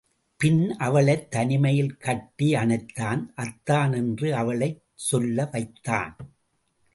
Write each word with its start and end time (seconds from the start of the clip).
பின் 0.37 0.75
அவளைத் 0.75 1.31
தனிமையில் 1.31 1.97
கட்டி 1.97 2.53
அணைத்தான், 2.53 3.25
அத்தான் 3.35 3.93
என்று 3.93 4.35
அவளைச் 4.35 4.83
சொல்ல 4.93 5.47
வைத்தான். 5.51 6.15